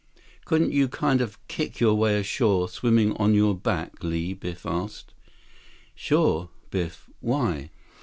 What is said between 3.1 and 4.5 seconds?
on your back, Li?"